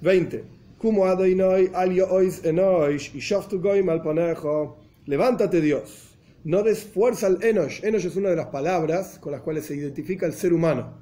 20. 0.00 0.44
Levántate 5.06 5.60
Dios, 5.60 6.16
no 6.42 6.62
des 6.64 6.82
fuerza 6.82 7.28
al 7.28 7.44
Enosh. 7.44 7.84
Enosh 7.84 8.06
es 8.06 8.16
una 8.16 8.30
de 8.30 8.36
las 8.36 8.46
palabras 8.46 9.20
con 9.20 9.30
las 9.30 9.40
cuales 9.40 9.66
se 9.66 9.76
identifica 9.76 10.26
el 10.26 10.32
ser 10.32 10.52
humano. 10.52 10.94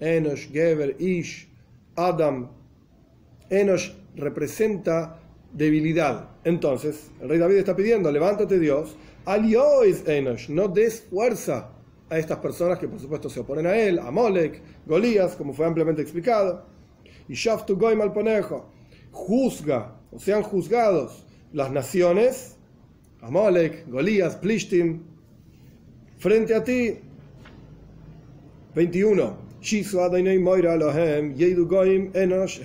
Enosh, 0.00 0.50
Geber, 0.50 0.96
Ish, 0.98 1.48
Adam. 1.94 2.50
Enosh 3.50 3.92
representa 4.16 5.17
debilidad. 5.52 6.30
Entonces, 6.44 7.10
el 7.20 7.28
rey 7.28 7.38
David 7.38 7.56
está 7.56 7.74
pidiendo, 7.74 8.10
levántate 8.10 8.58
Dios, 8.58 8.96
aliois 9.24 10.06
enosh, 10.06 10.48
no 10.48 10.68
des 10.68 11.02
fuerza 11.10 11.70
a 12.10 12.18
estas 12.18 12.38
personas 12.38 12.78
que 12.78 12.88
por 12.88 13.00
supuesto 13.00 13.28
se 13.28 13.40
oponen 13.40 13.66
a 13.66 13.76
él, 13.76 13.98
a 13.98 14.10
Molek, 14.10 14.62
Golías, 14.86 15.36
como 15.36 15.52
fue 15.52 15.66
ampliamente 15.66 16.02
explicado, 16.02 16.64
y 17.28 17.34
Shaftu 17.34 17.76
Goim 17.76 18.00
al 18.00 18.12
Ponejo, 18.12 18.70
juzga, 19.12 19.94
o 20.10 20.18
sean 20.18 20.42
juzgados 20.42 21.26
las 21.52 21.70
naciones, 21.70 22.56
Amalek, 23.20 23.88
Golías, 23.88 24.36
Plishtim, 24.36 25.02
frente 26.18 26.54
a 26.54 26.62
ti. 26.62 26.98
21. 28.74 29.48
Shisu 29.60 30.00
Adonai 30.00 30.38
Moira 30.38 30.76
Lohem, 30.76 31.34
Goim 31.66 32.12
Enosh 32.12 32.60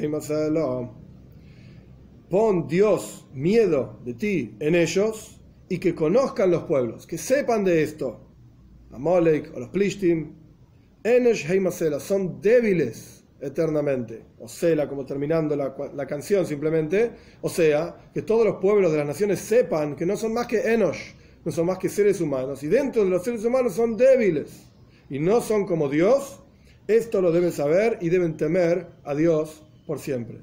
pon 2.34 2.68
Dios 2.68 3.28
miedo 3.32 4.00
de 4.04 4.16
ti 4.16 4.56
en 4.60 4.74
ellos 4.74 5.40
y 5.70 5.78
que 5.78 5.94
conozcan 5.94 6.50
los 6.50 6.64
pueblos, 6.64 7.06
que 7.06 7.16
sepan 7.16 7.64
de 7.64 7.84
esto. 7.84 8.22
Amalek 8.92 9.56
o 9.56 9.60
los 9.60 9.70
Plishtim, 9.70 10.34
Enesh 11.04 11.48
Heimasela, 11.48 12.00
son 12.00 12.42
débiles 12.42 13.24
eternamente. 13.40 14.24
O 14.40 14.48
sea, 14.48 14.90
como 14.90 15.06
terminando 15.06 15.56
la, 15.56 15.76
la, 15.94 16.08
canción 16.08 16.48
simplemente, 16.48 17.12
o 17.40 17.50
sea, 17.50 17.96
que 18.12 18.24
todos 18.24 18.48
los 18.48 18.56
pueblos 18.56 18.92
de 18.92 18.98
las 18.98 19.06
naciones 19.06 19.40
sepan 19.40 19.96
que 19.96 20.08
no 20.08 20.18
son 20.18 20.34
más 20.34 20.48
que 20.48 20.74
Enosh, 20.74 21.14
no 21.46 21.52
son 21.52 21.68
más 21.68 21.78
que 21.78 21.88
seres 21.88 22.20
humanos, 22.20 22.64
y 22.64 22.68
dentro 22.68 23.04
de 23.04 23.12
los 23.12 23.24
seres 23.24 23.46
humanos 23.46 23.76
son 23.76 23.96
débiles, 23.96 24.72
y 25.08 25.20
no 25.20 25.40
son 25.40 25.68
como 25.68 25.88
Dios, 25.88 26.40
esto 26.88 27.22
lo 27.22 27.32
deben 27.32 27.52
saber 27.52 28.00
y 28.02 28.10
deben 28.10 28.38
temer 28.38 28.88
a 29.04 29.14
Dios 29.14 29.64
por 29.86 30.00
siempre. 30.00 30.40